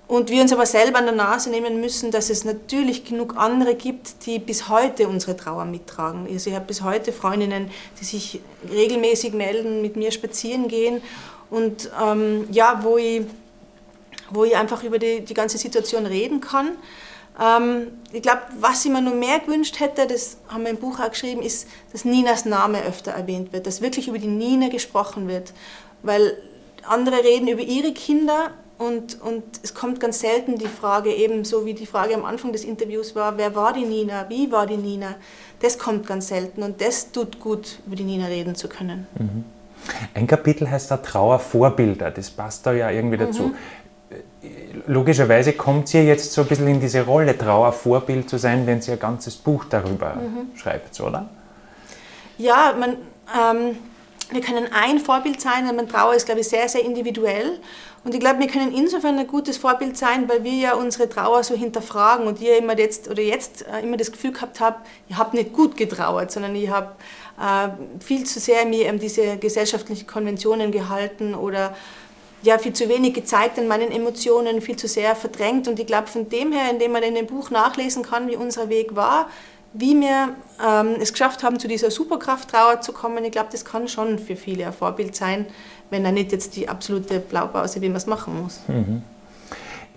[0.07, 3.75] und wir uns aber selber an der Nase nehmen müssen, dass es natürlich genug andere
[3.75, 6.27] gibt, die bis heute unsere Trauer mittragen.
[6.31, 8.39] Also ich habe bis heute Freundinnen, die sich
[8.71, 11.01] regelmäßig melden, mit mir spazieren gehen
[11.49, 13.23] und ähm, ja, wo ich,
[14.31, 16.71] wo ich einfach über die, die ganze Situation reden kann.
[17.39, 20.99] Ähm, ich glaube, was ich mir noch mehr gewünscht hätte, das haben wir im Buch
[20.99, 25.27] auch geschrieben, ist, dass Ninas Name öfter erwähnt wird, dass wirklich über die Nina gesprochen
[25.27, 25.53] wird.
[26.03, 26.37] Weil
[26.83, 31.73] andere reden über ihre Kinder und, und es kommt ganz selten die Frage, ebenso wie
[31.73, 35.15] die Frage am Anfang des Interviews war, wer war die Nina, wie war die Nina?
[35.59, 39.07] Das kommt ganz selten und das tut gut, über die Nina reden zu können.
[39.17, 39.43] Mhm.
[40.13, 43.43] Ein Kapitel heißt da Trauervorbilder, das passt da ja irgendwie dazu.
[43.43, 43.55] Mhm.
[44.85, 48.91] Logischerweise kommt sie jetzt so ein bisschen in diese Rolle, Trauervorbild zu sein, wenn sie
[48.91, 50.57] ein ganzes Buch darüber mhm.
[50.57, 51.29] schreibt, oder?
[52.37, 52.97] Ja, man,
[53.35, 53.77] ähm,
[54.29, 57.59] wir können ein Vorbild sein, und Trauer ist, glaube ich, sehr, sehr individuell.
[58.03, 61.43] Und ich glaube, wir können insofern ein gutes Vorbild sein, weil wir ja unsere Trauer
[61.43, 65.17] so hinterfragen und ihr immer jetzt oder jetzt äh, immer das Gefühl gehabt habt, ich
[65.17, 66.91] habe nicht gut getrauert, sondern ich habe
[67.37, 67.69] äh,
[68.01, 71.75] viel zu sehr mir an diese gesellschaftlichen Konventionen gehalten oder
[72.47, 75.67] ja, viel zu wenig gezeigt an meinen Emotionen, viel zu sehr verdrängt.
[75.67, 78.69] Und ich glaube, von dem her, indem man in dem Buch nachlesen kann, wie unser
[78.69, 79.27] Weg war,
[79.73, 80.29] wie wir
[80.65, 84.37] ähm, es geschafft haben, zu dieser Superkrafttrauer zu kommen, ich glaube, das kann schon für
[84.37, 85.45] viele ein Vorbild sein,
[85.89, 88.61] wenn er nicht jetzt die absolute Blaupause, wie man es machen muss.
[88.69, 89.03] Mhm.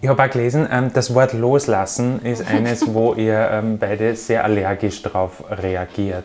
[0.03, 4.43] Ich habe auch gelesen, ähm, das Wort loslassen ist eines, wo ihr ähm, beide sehr
[4.43, 6.25] allergisch darauf reagiert.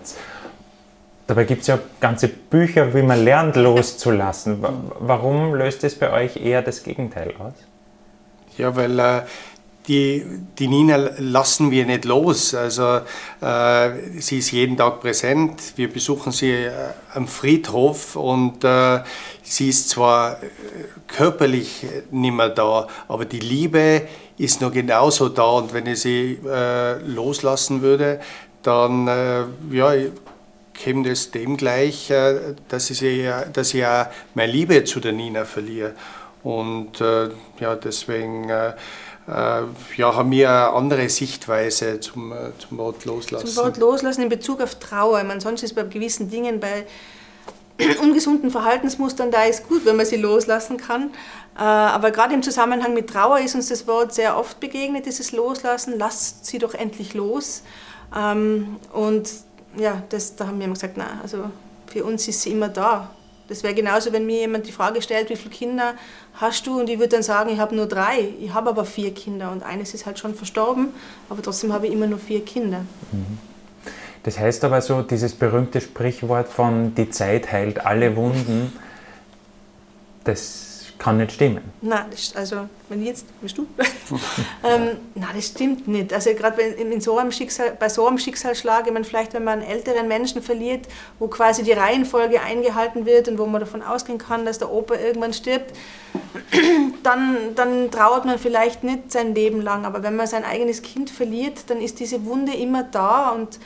[1.28, 4.64] Dabei gibt es ja ganze Bücher, wie man lernt loszulassen.
[5.00, 7.54] Warum löst es bei euch eher das Gegenteil aus?
[8.58, 9.22] Ja, weil äh,
[9.88, 10.26] die,
[10.58, 12.54] die Nina lassen wir nicht los.
[12.54, 13.02] Also
[13.42, 15.74] äh, sie ist jeden Tag präsent.
[15.76, 16.72] Wir besuchen sie äh,
[17.14, 19.02] am Friedhof und äh,
[19.44, 20.48] sie ist zwar äh,
[21.08, 24.04] körperlich nicht mehr da, aber die Liebe
[24.38, 25.44] ist noch genauso da.
[25.44, 28.20] Und wenn ich sie äh, loslassen würde,
[28.64, 29.06] dann
[29.70, 29.94] ja,
[30.76, 32.12] käme das dem gleich,
[32.68, 35.94] dass ich, sie, dass ich ja meine Liebe zu der Nina verliere.
[36.44, 38.50] Und ja, deswegen
[39.28, 39.64] äh,
[39.98, 43.48] ja, haben wir eine andere Sichtweise zum, äh, zum Wort Loslassen.
[43.48, 45.20] Zum Wort Loslassen in Bezug auf Trauer.
[45.20, 46.86] Ich meine, sonst ist bei gewissen Dingen, bei
[48.02, 51.10] ungesunden Verhaltensmustern, da ist gut, wenn man sie loslassen kann.
[51.58, 55.32] Äh, aber gerade im Zusammenhang mit Trauer ist uns das Wort sehr oft begegnet, dieses
[55.32, 55.98] Loslassen.
[55.98, 57.64] Lasst sie doch endlich los.
[58.16, 59.28] Ähm, und
[59.78, 61.46] ja, das, da haben wir immer gesagt, na, also
[61.88, 63.10] für uns ist sie immer da.
[63.48, 65.94] Das wäre genauso, wenn mir jemand die Frage stellt, wie viele Kinder
[66.34, 66.80] hast du?
[66.80, 68.30] Und ich würde dann sagen, ich habe nur drei.
[68.42, 70.90] Ich habe aber vier Kinder und eines ist halt schon verstorben,
[71.30, 72.80] aber trotzdem habe ich immer nur vier Kinder.
[73.12, 73.38] Mhm.
[74.24, 78.74] Das heißt aber so, dieses berühmte Sprichwort von die Zeit heilt alle Wunden,
[80.24, 80.65] das
[81.06, 81.62] kann nicht stimmen.
[81.82, 83.68] Nein, das, also wenn jetzt, bist du?
[84.64, 86.12] ähm, nein, das stimmt nicht.
[86.12, 86.58] Also gerade
[87.00, 87.20] so
[87.80, 90.88] bei so einem Schicksalsschlag, ich meine, vielleicht wenn man einen älteren Menschen verliert,
[91.20, 94.96] wo quasi die Reihenfolge eingehalten wird und wo man davon ausgehen kann, dass der Opa
[94.96, 95.76] irgendwann stirbt,
[97.04, 99.86] dann, dann trauert man vielleicht nicht sein Leben lang.
[99.86, 103.60] Aber wenn man sein eigenes Kind verliert, dann ist diese Wunde immer da und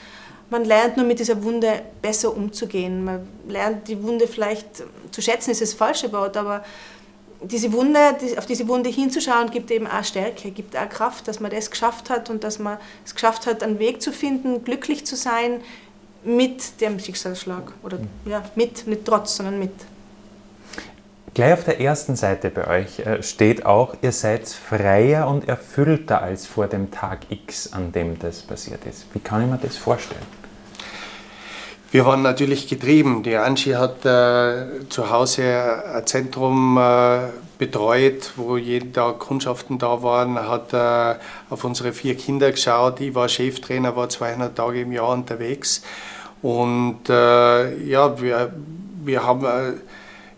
[0.50, 3.06] man lernt nur mit dieser Wunde besser umzugehen.
[3.06, 6.66] Man lernt die Wunde vielleicht zu schätzen, ist das falsche Wort, aber
[7.42, 8.00] diese Wunde,
[8.38, 12.10] auf diese Wunde hinzuschauen, gibt eben auch Stärke, gibt auch Kraft, dass man das geschafft
[12.10, 15.62] hat und dass man es geschafft hat, einen Weg zu finden, glücklich zu sein
[16.24, 17.72] mit dem Schicksalsschlag.
[17.84, 19.72] Oder ja, mit, nicht trotz, sondern mit.
[21.34, 26.22] Gleich auf der ersten Seite bei euch äh, steht auch, ihr seid freier und erfüllter
[26.22, 29.06] als vor dem Tag X, an dem das passiert ist.
[29.14, 30.39] Wie kann ich mir das vorstellen?
[31.92, 33.24] Wir waren natürlich getrieben.
[33.24, 40.04] Die Angie hat äh, zu Hause ein Zentrum äh, betreut, wo jeden Tag Kundschaften da
[40.04, 43.02] waren, hat äh, auf unsere vier Kinder geschaut.
[43.02, 45.82] Ich war Cheftrainer, war 200 Tage im Jahr unterwegs.
[46.44, 48.54] Und äh, ja, wir,
[49.04, 49.74] wir, haben, äh,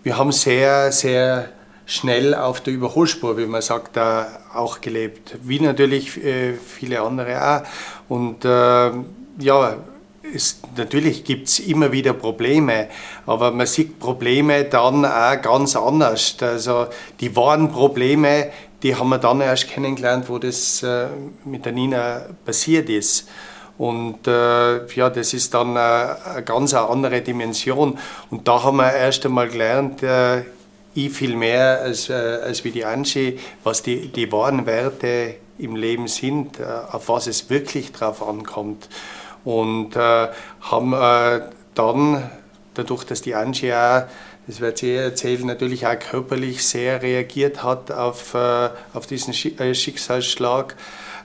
[0.04, 1.50] wir haben sehr, sehr
[1.86, 5.38] schnell auf der Überholspur, wie man sagt, auch gelebt.
[5.44, 7.64] Wie natürlich äh, viele andere auch.
[8.08, 9.76] Und ja,
[10.34, 12.88] es, natürlich gibt es immer wieder Probleme,
[13.26, 16.38] aber man sieht Probleme dann auch ganz anders.
[16.42, 16.88] Also
[17.20, 18.52] die wahren Probleme,
[18.84, 21.08] die haben wir dann erst kennengelernt, wo das äh,
[21.46, 23.28] mit der Nina passiert ist.
[23.78, 27.98] Und äh, ja, das ist dann äh, eine ganz andere Dimension.
[28.30, 30.44] Und da haben wir erst einmal gelernt, äh,
[30.94, 35.76] ich viel mehr als, äh, als wie die Angie, was die, die wahren Werte im
[35.76, 38.90] Leben sind, äh, auf was es wirklich drauf ankommt.
[39.44, 40.28] Und äh,
[40.62, 41.42] haben äh,
[41.74, 42.30] dann,
[42.74, 44.04] dadurch, dass die Angie auch
[44.48, 49.76] das wird sie erzählen, natürlich auch körperlich sehr reagiert hat auf, äh, auf diesen äh,
[49.76, 50.76] Schicksalsschlag,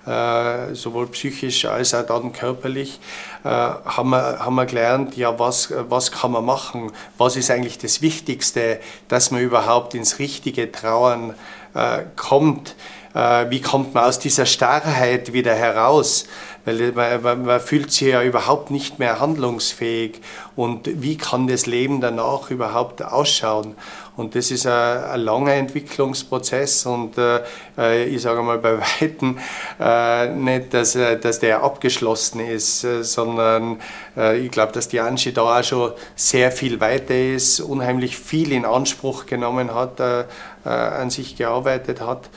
[0.07, 3.01] äh, sowohl psychisch als auch dann körperlich,
[3.43, 8.03] haben wir, haben wir gelernt, ja, was, was kann man machen, was ist eigentlich das
[8.03, 11.35] Wichtigste, dass man überhaupt ins richtige Trauern
[12.17, 12.75] kommt.
[13.49, 16.27] Wie kommt man aus dieser Starrheit wieder heraus?
[16.67, 20.21] Weil man, man, fühlt sich ja überhaupt nicht mehr handlungsfähig
[20.57, 23.77] und wie kann das Leben danach überhaupt ausschauen?
[24.17, 29.39] Und das ist ein, ein langer Entwicklungsprozess und äh, ich sage mal bei Weitem
[29.79, 33.79] äh, nicht, dass, äh, dass der abgeschlossen ist, äh, sondern
[34.17, 38.53] äh, ich glaube, dass die Angie da auch schon sehr viel weiter ist, unheimlich viel
[38.53, 40.25] in Anspruch genommen hat, äh,
[40.65, 42.29] an sich gearbeitet hat.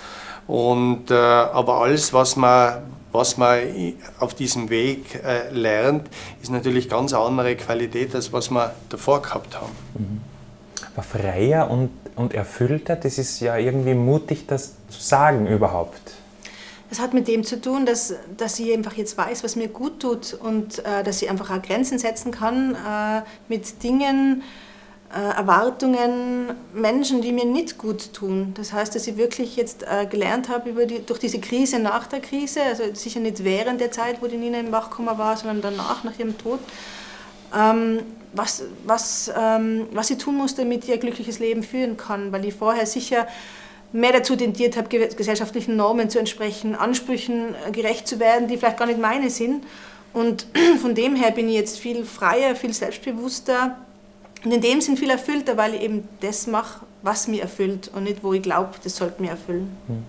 [0.45, 3.59] Und, aber alles, was man, was man
[4.19, 6.07] auf diesem Weg äh, lernt,
[6.41, 9.71] ist natürlich ganz andere Qualität, als was wir davor gehabt haben.
[9.95, 10.21] Mhm.
[10.93, 16.01] Aber freier und, und erfüllter, das ist ja irgendwie mutig, das zu sagen überhaupt.
[16.89, 19.99] Das hat mit dem zu tun, dass, dass sie einfach jetzt weiß, was mir gut
[19.99, 24.68] tut und äh, dass sie einfach auch Grenzen setzen kann äh, mit Dingen, äh,
[25.11, 28.53] Erwartungen Menschen, die mir nicht gut tun.
[28.55, 32.05] Das heißt, dass ich wirklich jetzt äh, gelernt habe über die, durch diese Krise nach
[32.05, 35.61] der Krise, also sicher nicht während der Zeit, wo die Nina im Wachkoma war, sondern
[35.61, 36.59] danach, nach ihrem Tod,
[37.57, 38.01] ähm,
[38.33, 42.53] was, was, ähm, was sie tun muss, damit ihr glückliches Leben führen kann, weil ich
[42.53, 43.27] vorher sicher
[43.91, 48.77] mehr dazu tendiert habe, gesellschaftlichen Normen zu entsprechen, Ansprüchen äh, gerecht zu werden, die vielleicht
[48.77, 49.63] gar nicht meine sind.
[50.13, 50.45] Und
[50.81, 53.77] von dem her bin ich jetzt viel freier, viel selbstbewusster,
[54.43, 58.03] und in dem Sinn viel erfüllter, weil ich eben das mache, was mir erfüllt und
[58.03, 59.75] nicht, wo ich glaube, das sollte mir erfüllen.
[59.87, 60.03] Hm.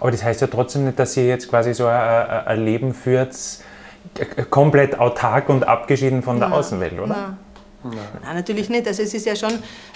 [0.00, 3.34] Aber das heißt ja trotzdem nicht, dass ihr jetzt quasi so ein, ein Leben führt,
[4.50, 6.58] komplett autark und abgeschieden von der Nein.
[6.58, 7.06] Außenwelt, oder?
[7.06, 7.36] Nein.
[7.84, 7.98] Nein.
[8.22, 8.34] Nein.
[8.34, 8.88] natürlich nicht.
[8.88, 9.52] Also es ist ja schon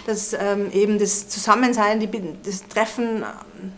[0.07, 2.09] dass ähm, eben das Zusammensein, die,
[2.44, 3.72] das Treffen ähm,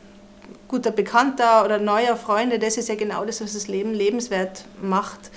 [0.69, 5.31] guter Bekannter oder neuer Freunde, das ist ja genau das, was das Leben lebenswert macht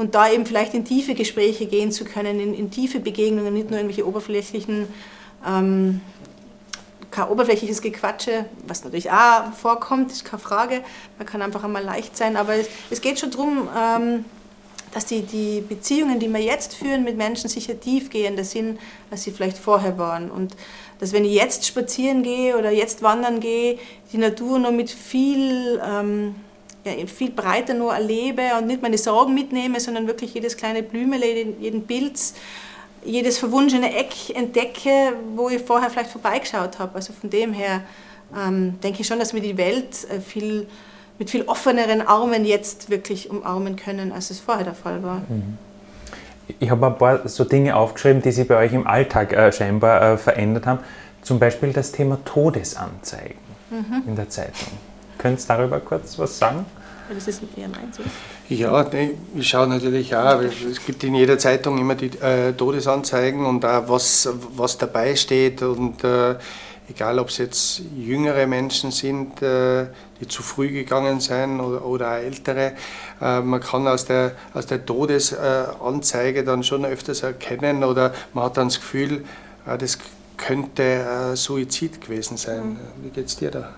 [0.00, 3.68] und da eben vielleicht in tiefe Gespräche gehen zu können, in, in tiefe Begegnungen, nicht
[3.68, 4.88] nur irgendwelche oberflächlichen,
[5.46, 6.00] ähm,
[7.10, 10.80] kein oberflächliches Gequatsche, was natürlich auch vorkommt, ist keine Frage,
[11.18, 14.24] man kann einfach einmal leicht sein, aber es, es geht schon darum, ähm,
[14.94, 19.32] dass die, die Beziehungen, die wir jetzt führen mit Menschen, sicher tiefgehender sind, als sie
[19.32, 20.30] vielleicht vorher waren.
[20.30, 20.56] Und
[20.98, 23.78] dass wenn ich jetzt spazieren gehe oder jetzt wandern gehe,
[24.12, 26.36] die Natur noch mit viel ähm,
[27.06, 31.26] viel breiter nur erlebe und nicht meine Sorgen mitnehme, sondern wirklich jedes kleine Blümele,
[31.60, 32.34] jeden Pilz,
[33.04, 36.94] jedes verwunschene Eck entdecke, wo ich vorher vielleicht vorbeigeschaut habe.
[36.94, 37.82] Also von dem her
[38.36, 40.66] ähm, denke ich schon, dass wir die Welt äh, viel,
[41.18, 45.22] mit viel offeneren Armen jetzt wirklich umarmen können, als es vorher der Fall war.
[45.28, 45.58] Mhm.
[46.58, 50.02] Ich habe ein paar so Dinge aufgeschrieben, die sich bei euch im Alltag äh, scheinbar
[50.02, 50.80] äh, verändert haben.
[51.22, 53.38] Zum Beispiel das Thema Todesanzeigen
[53.70, 54.02] mhm.
[54.06, 54.72] in der Zeitung.
[55.20, 56.64] Könntest du darüber kurz was sagen?
[57.12, 57.92] Das ist eher mein.
[58.48, 58.86] Ja,
[59.34, 63.88] ich schaue natürlich auch, es gibt in jeder Zeitung immer die äh, Todesanzeigen und auch
[63.88, 66.36] was, was dabei steht und äh,
[66.88, 69.88] egal ob es jetzt jüngere Menschen sind, äh,
[70.20, 72.72] die zu früh gegangen sind oder, oder auch ältere,
[73.20, 78.56] äh, man kann aus der, aus der Todesanzeige dann schon öfters erkennen oder man hat
[78.56, 79.24] dann das Gefühl,
[79.66, 79.98] äh, das
[80.38, 82.70] könnte Suizid gewesen sein.
[82.70, 82.78] Mhm.
[83.02, 83.74] Wie geht es dir da?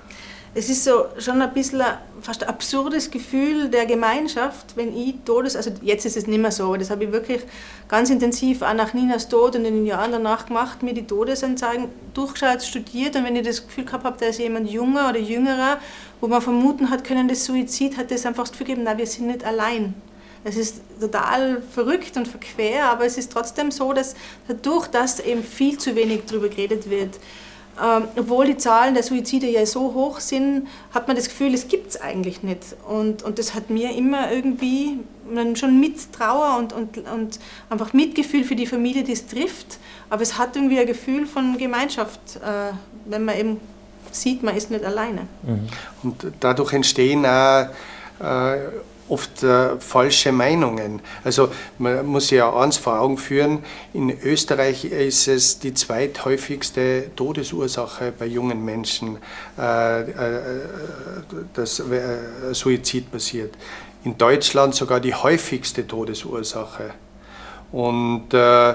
[0.55, 5.57] Es ist so schon ein bisschen ein fast absurdes Gefühl der Gemeinschaft, wenn ich Todes,
[5.57, 7.41] also jetzt ist es nicht mehr so, aber das habe ich wirklich
[7.88, 11.88] ganz intensiv auch nach Ninas Tod und in den Jahren danach gemacht, mir die Todesanzeigen
[12.12, 15.79] durchgeschaut, studiert und wenn ich das Gefühl gehabt habe, da ist jemand junger oder jüngerer,
[16.21, 19.07] wo man vermuten hat können, das Suizid, hat das einfach das Gefühl gegeben, na, wir
[19.07, 19.95] sind nicht allein.
[20.45, 24.15] Es ist total verrückt und verquer, aber es ist trotzdem so, dass
[24.49, 27.19] dadurch, dass eben viel zu wenig darüber geredet wird,
[27.80, 31.68] ähm, obwohl die Zahlen der Suizide ja so hoch sind, hat man das Gefühl, es
[31.68, 32.76] gibt es eigentlich nicht.
[32.87, 34.98] Und, und das hat mir immer irgendwie
[35.54, 37.38] schon mit Trauer und, und, und
[37.70, 39.78] einfach Mitgefühl für die Familie, die es trifft.
[40.11, 42.72] Aber es hat irgendwie ein Gefühl von Gemeinschaft, äh,
[43.06, 43.61] wenn man eben
[44.11, 45.22] sieht, man ist nicht alleine.
[45.42, 45.68] Mhm.
[46.02, 47.68] Und dadurch entstehen auch
[48.20, 48.58] äh,
[49.12, 51.01] oft äh, falsche Meinungen.
[51.22, 57.11] Also man muss sich ja eins vor Augen führen, in Österreich ist es die zweithäufigste
[57.14, 59.18] Todesursache bei jungen Menschen,
[59.59, 60.40] äh, äh,
[61.53, 63.55] dass äh, Suizid passiert.
[64.05, 66.94] In Deutschland sogar die häufigste Todesursache.
[67.70, 68.75] Und äh,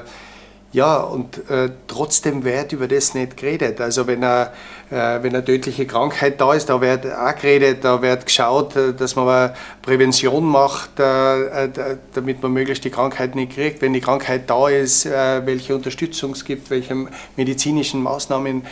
[0.74, 3.80] Ja, und äh, trotzdem wird über das nicht geredet.
[3.80, 4.52] Also wenn, er,
[4.92, 8.94] äh, wenn eine tödliche Krankheit da ist, da wird auch geredet, da wird geschaut, äh,
[8.94, 13.82] dass man Prävention macht, äh, äh, damit man möglichst die Krankheit nicht kriegt.
[13.82, 18.64] Wenn die Krankheit da ist, äh, welche Unterstützung es gibt, welche medizinischen Maßnahmen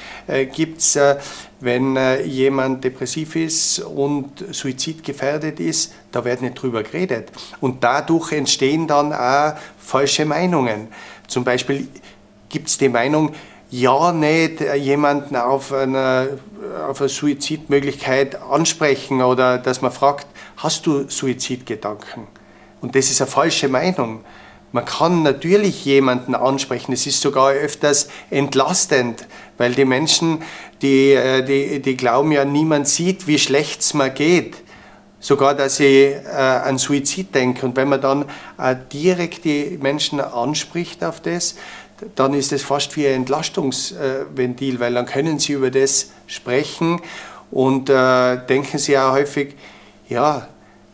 [0.53, 0.99] gibt es.
[1.62, 7.31] wenn jemand depressiv ist und suizidgefährdet ist, da wird nicht drüber geredet.
[7.62, 10.89] Und dadurch entstehen dann auch falsche Meinungen.
[11.27, 11.88] Zum Beispiel
[12.49, 13.33] gibt es die Meinung,
[13.71, 16.39] ja nicht jemanden auf eine,
[16.88, 22.27] auf eine Suizidmöglichkeit ansprechen oder dass man fragt, hast du Suizidgedanken?
[22.81, 24.23] Und das ist eine falsche Meinung.
[24.71, 29.25] Man kann natürlich jemanden ansprechen, es ist sogar öfters entlastend,
[29.57, 30.43] weil die Menschen,
[30.81, 34.64] die, äh, die, die glauben ja, niemand sieht, wie schlecht es mir geht
[35.25, 37.65] sogar, dass ich äh, an Suizid denke.
[37.65, 38.25] Und wenn man dann
[38.59, 41.55] äh, direkt die Menschen anspricht auf das,
[42.13, 47.01] dann ist das fast wie ein Entlastungsventil, weil dann können sie über das sprechen
[47.49, 49.55] und äh, denken sie auch häufig,
[50.09, 50.47] ja,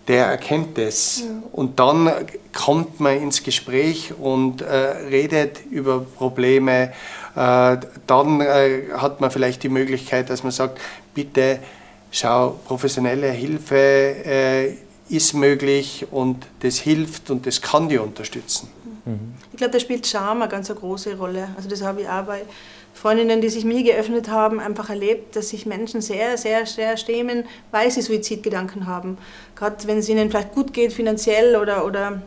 [0.07, 1.23] der erkennt das.
[1.25, 1.25] Ja.
[1.51, 2.09] Und dann
[2.53, 4.75] kommt man ins Gespräch und äh,
[5.09, 6.93] redet über Probleme.
[7.35, 10.79] Äh, dann äh, hat man vielleicht die Möglichkeit, dass man sagt,
[11.13, 11.59] bitte
[12.11, 14.73] schau, professionelle Hilfe äh,
[15.09, 18.69] ist möglich und das hilft und das kann die unterstützen.
[19.05, 19.33] Mhm.
[19.51, 21.49] Ich glaube, da spielt Charme eine ganz große Rolle.
[21.57, 22.43] Also das habe ich auch bei
[22.93, 27.45] Freundinnen, die sich mir geöffnet haben, einfach erlebt, dass sich Menschen sehr, sehr, sehr schämen,
[27.71, 29.17] weil sie Suizidgedanken haben.
[29.55, 32.21] Gerade wenn es ihnen vielleicht gut geht finanziell oder, oder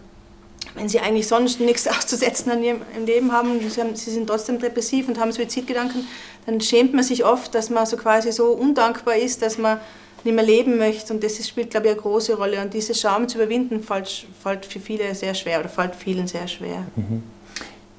[0.74, 4.58] wenn sie eigentlich sonst nichts auszusetzen an ihrem Leben haben, sie, haben, sie sind trotzdem
[4.58, 6.06] depressiv und haben Suizidgedanken,
[6.46, 9.78] dann schämt man sich oft, dass man so quasi so undankbar ist, dass man
[10.24, 11.12] nicht mehr leben möchte.
[11.12, 12.60] Und das spielt, glaube ich, eine große Rolle.
[12.60, 16.48] Und diese Scham zu überwinden, fällt, fällt für viele sehr schwer oder fällt vielen sehr
[16.48, 16.84] schwer.
[16.96, 17.22] Mhm.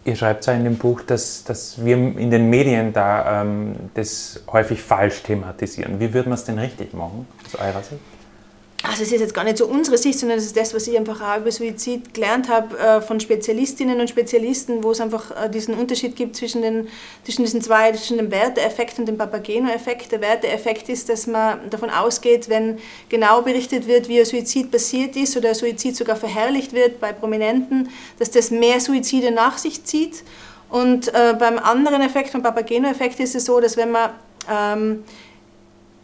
[0.05, 4.43] Ihr schreibt ja in dem Buch, dass, dass wir in den Medien da ähm, das
[4.51, 5.99] häufig falsch thematisieren.
[5.99, 8.01] Wie würde man es denn richtig machen, aus eurer Sicht?
[8.83, 10.97] Also es ist jetzt gar nicht so unsere Sicht, sondern das ist das, was ich
[10.97, 15.49] einfach auch über Suizid gelernt habe äh, von Spezialistinnen und Spezialisten, wo es einfach äh,
[15.49, 16.87] diesen Unterschied gibt zwischen, den,
[17.23, 20.11] zwischen diesen zwei, zwischen dem Werteeffekt und dem Papageno-Effekt.
[20.11, 22.77] Der Werteeffekt ist, dass man davon ausgeht, wenn
[23.09, 27.11] genau berichtet wird, wie ein Suizid passiert ist oder ein Suizid sogar verherrlicht wird bei
[27.11, 30.23] Prominenten, dass das mehr Suizide nach sich zieht.
[30.69, 34.11] Und äh, beim anderen Effekt, beim Papageno-Effekt, ist es so, dass wenn man
[34.51, 35.03] ähm,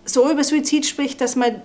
[0.05, 1.61] so über Suizid spricht, dass man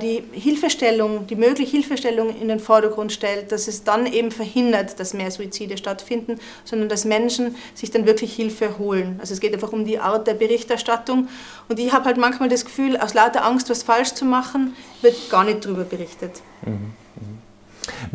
[0.00, 5.12] die Hilfestellung, die mögliche Hilfestellung in den Vordergrund stellt, dass es dann eben verhindert, dass
[5.12, 9.16] mehr Suizide stattfinden, sondern dass Menschen sich dann wirklich Hilfe holen.
[9.20, 11.28] Also es geht einfach um die Art der Berichterstattung.
[11.68, 15.30] Und ich habe halt manchmal das Gefühl, aus lauter Angst, was falsch zu machen, wird
[15.30, 16.32] gar nicht darüber berichtet.
[16.64, 16.72] Mhm.
[16.72, 17.38] mhm.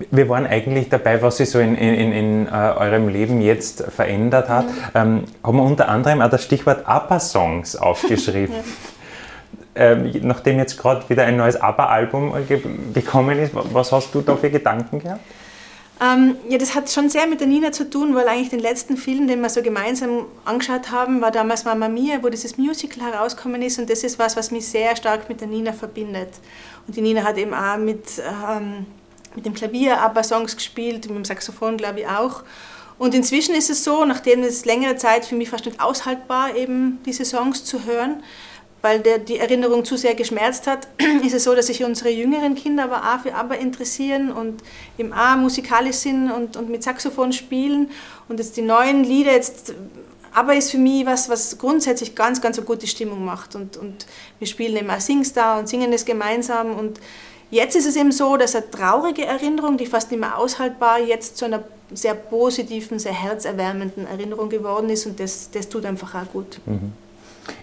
[0.10, 4.50] Wir waren eigentlich dabei, was sich so in, in, in uh, eurem Leben jetzt verändert
[4.50, 4.66] hat.
[4.66, 4.74] Mhm.
[4.96, 8.56] Ähm, haben wir unter anderem auch das Stichwort APA-Songs aufgeschrieben.
[8.56, 8.64] ja
[9.76, 12.34] ähm, nachdem jetzt gerade wieder ein neues ABBA-Album
[12.94, 15.22] gekommen ist, was hast du da für Gedanken gehabt?
[16.02, 18.98] Ähm, ja, das hat schon sehr mit der Nina zu tun, weil eigentlich den letzten
[18.98, 23.62] Film, den wir so gemeinsam angeschaut haben, war damals Mama Mia, wo dieses Musical herausgekommen
[23.62, 26.30] ist und das ist was, was mich sehr stark mit der Nina verbindet.
[26.88, 28.88] Und die Nina hat eben auch mit, ähm,
[29.36, 32.42] mit dem Klavier ABBA-Songs gespielt, mit dem Saxophon glaube ich auch.
[32.98, 37.00] Und inzwischen ist es so, nachdem es längere Zeit für mich fast nicht aushaltbar eben
[37.06, 38.24] diese Songs zu hören,
[38.82, 40.88] weil der, die Erinnerung zu sehr geschmerzt hat,
[41.26, 44.64] ist es so, dass sich unsere jüngeren Kinder aber auch für ABBA interessieren und
[44.98, 47.92] im A musikalisch sind und, und mit Saxophon spielen.
[48.28, 49.74] Und jetzt die neuen Lieder, jetzt
[50.34, 53.56] ABBA ist für mich was, was grundsätzlich ganz, ganz eine gute Stimmung macht.
[53.56, 54.06] Und, und
[54.40, 56.74] wir spielen immer Singstar und singen es gemeinsam.
[56.74, 57.00] Und
[57.52, 61.38] jetzt ist es eben so, dass eine traurige Erinnerung, die fast nicht mehr aushaltbar, jetzt
[61.38, 61.64] zu einer
[61.94, 65.06] sehr positiven, sehr herzerwärmenden Erinnerung geworden ist.
[65.06, 66.60] Und das, das tut einfach auch gut.
[66.66, 66.94] Mhm.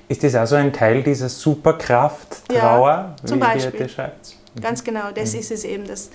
[0.08, 3.80] Ist das also ein Teil dieser Superkraft, Trauer, ja, zum wie Beispiel.
[3.80, 4.34] ihr schreibt?
[4.54, 4.60] Mhm.
[4.60, 5.40] Ganz genau, das mhm.
[5.40, 5.86] ist es eben.
[5.86, 6.10] Das,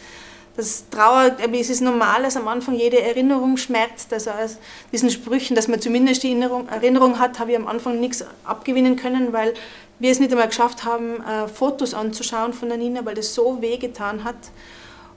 [0.56, 4.14] das Trauer, es ist normal, dass am Anfang jede Erinnerung schmerzt.
[4.14, 4.58] Also aus
[4.92, 8.96] diesen Sprüchen, dass man zumindest die Erinnerung, Erinnerung hat, habe ich am Anfang nichts abgewinnen
[8.96, 9.54] können, weil
[10.00, 13.62] wir es nicht einmal geschafft haben, äh, Fotos anzuschauen von der Nina, weil das so
[13.62, 14.36] wehgetan hat.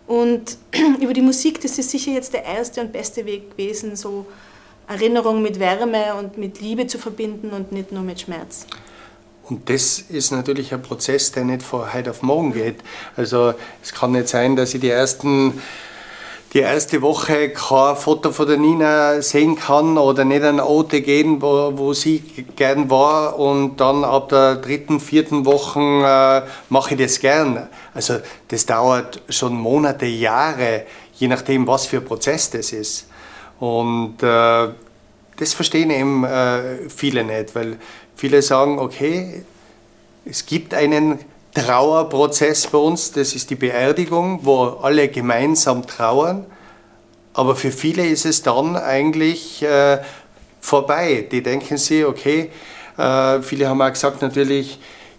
[0.07, 0.59] Und
[1.01, 4.27] über die Musik, das ist sicher jetzt der erste und beste Weg gewesen, so
[4.89, 8.67] Erinnerung mit Wärme und mit Liebe zu verbinden und nicht nur mit Schmerz.
[9.49, 12.77] Und das ist natürlich ein Prozess, der nicht von heute auf morgen geht.
[13.17, 15.61] Also es kann nicht sein, dass ich die ersten
[16.53, 21.43] die erste Woche kein Foto von der Nina sehen kann oder nicht an Orte gehen,
[21.43, 22.21] wo, wo sie
[22.57, 27.69] gern war und dann ab der dritten, vierten Woche äh, mache ich das gern.
[27.93, 30.85] Also das dauert schon Monate, Jahre,
[31.17, 33.09] je nachdem, was für ein Prozess das ist.
[33.59, 34.69] Und äh,
[35.39, 37.79] das verstehen eben äh, viele nicht, weil
[38.15, 39.45] viele sagen, okay,
[40.25, 41.19] es gibt einen
[41.55, 46.45] Trauerprozess bei uns, das ist die Beerdigung, wo alle gemeinsam trauern,
[47.33, 49.99] aber für viele ist es dann eigentlich äh,
[50.61, 51.27] vorbei.
[51.31, 52.51] Die denken sich, okay,
[52.97, 54.79] äh, viele haben auch gesagt natürlich,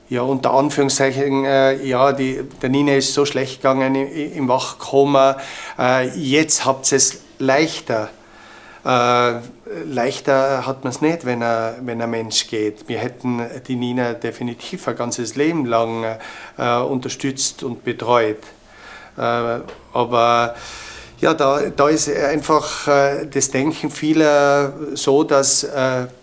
[0.10, 5.38] ja, unter Anführungszeichen, äh, ja, die, der Nina ist so schlecht gegangen im, im Wachkoma,
[5.78, 8.10] äh, jetzt habt ihr es leichter.
[8.88, 9.42] Äh,
[9.86, 12.88] leichter hat man es nicht, wenn, er, wenn ein Mensch geht.
[12.88, 16.06] Wir hätten die Nina definitiv ein ganzes Leben lang
[16.58, 18.40] äh, unterstützt und betreut.
[19.18, 19.60] Äh,
[19.92, 20.56] aber
[21.20, 25.68] ja, da, da ist einfach das Denken vieler so, dass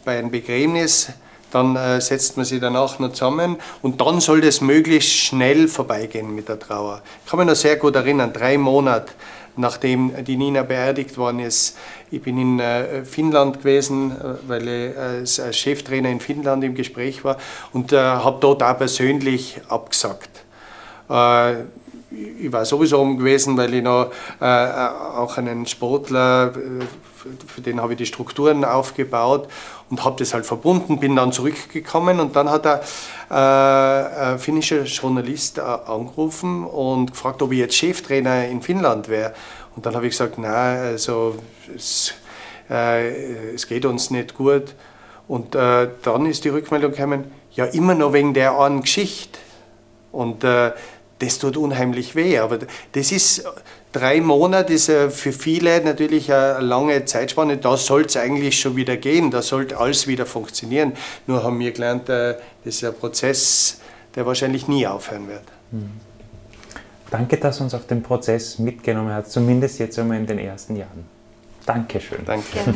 [0.05, 1.09] bei einem Begräbnis
[1.55, 6.35] dann äh, setzt man sich danach noch zusammen und dann soll das möglichst schnell vorbeigehen
[6.35, 7.01] mit der Trauer.
[7.25, 9.13] Ich kann mich noch sehr gut erinnern, drei Monate
[9.57, 11.77] nachdem die Nina beerdigt worden ist.
[12.11, 17.25] Ich bin in äh, Finnland gewesen, äh, weil ich als, Cheftrainer in Finnland im Gespräch
[17.25, 17.39] war
[17.73, 20.31] und äh, habe dort auch persönlich abgesagt.
[22.41, 24.11] Ich war sowieso oben gewesen, weil ich noch
[24.41, 26.85] äh, auch einen Sportler, äh,
[27.47, 29.49] für den habe ich die Strukturen aufgebaut
[29.91, 32.83] und habe das halt verbunden, bin dann zurückgekommen und dann hat er
[33.31, 39.35] äh, ein finnischer Journalist äh, angerufen und gefragt, ob ich jetzt Cheftrainer in Finnland wäre.
[39.77, 41.37] Und dann habe ich gesagt, nein, also
[41.75, 42.15] es,
[42.71, 44.75] äh, es geht uns nicht gut.
[45.27, 49.39] Und äh, dann ist die Rückmeldung gekommen, ja immer noch wegen der einen Geschichte.
[50.13, 50.73] Und äh,
[51.19, 52.39] das tut unheimlich weh.
[52.39, 52.59] Aber
[52.93, 53.45] das ist,
[53.93, 57.57] drei Monate ist für viele natürlich eine lange Zeitspanne.
[57.57, 60.93] Da soll es eigentlich schon wieder gehen, da sollte alles wieder funktionieren.
[61.27, 62.35] Nur haben wir gelernt, äh,
[62.65, 63.81] das ist ein Prozess,
[64.15, 65.45] der wahrscheinlich nie aufhören wird.
[65.71, 65.91] Mhm.
[67.11, 70.75] Danke, dass du uns auf den Prozess mitgenommen hast, zumindest jetzt einmal in den ersten
[70.77, 71.05] Jahren.
[71.65, 72.25] Dankeschön.
[72.25, 72.59] Danke.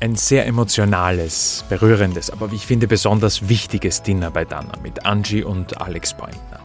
[0.00, 5.44] Ein sehr emotionales, berührendes, aber wie ich finde besonders wichtiges Dinner bei Dana mit Angie
[5.44, 6.59] und Alex Pointner.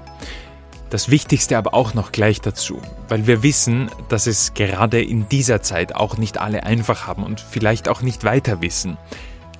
[0.95, 5.61] Das Wichtigste aber auch noch gleich dazu, weil wir wissen, dass es gerade in dieser
[5.61, 8.95] Zeit auch nicht alle einfach haben und vielleicht auch nicht weiter wissen.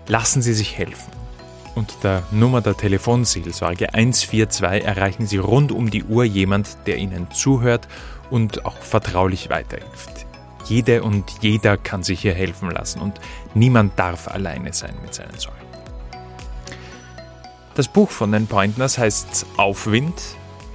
[0.08, 1.12] Lassen Sie sich helfen.
[1.76, 7.30] Unter der Nummer der Telefonseelsorge 142 erreichen Sie rund um die Uhr jemand, der Ihnen
[7.32, 7.90] zuhört
[8.30, 10.26] und auch vertraulich weiterhilft.
[10.64, 13.20] Jede und jeder kann sich hier helfen lassen und
[13.54, 15.60] niemand darf alleine sein mit seinen Sorgen.
[17.74, 20.14] Das Buch von den Pointners heißt Aufwind,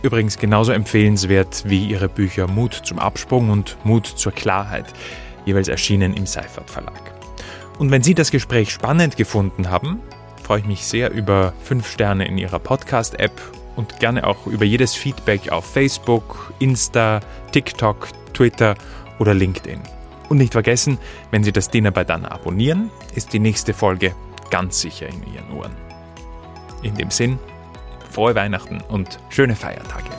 [0.03, 4.87] Übrigens genauso empfehlenswert wie ihre Bücher Mut zum Absprung und Mut zur Klarheit,
[5.45, 7.13] jeweils erschienen im Seifert Verlag.
[7.79, 10.01] Und wenn Sie das Gespräch spannend gefunden haben,
[10.43, 13.33] freue ich mich sehr über 5 Sterne in Ihrer Podcast-App
[13.77, 17.21] und gerne auch über jedes Feedback auf Facebook, Insta,
[17.53, 18.75] TikTok, Twitter
[19.19, 19.81] oder LinkedIn.
[20.29, 20.99] Und nicht vergessen,
[21.31, 24.15] wenn Sie das Dinner bei Dana abonnieren, ist die nächste Folge
[24.51, 25.77] ganz sicher in Ihren Ohren.
[26.83, 27.39] In dem Sinn,
[28.11, 30.11] frohe Weihnachten und schöne Feiertage.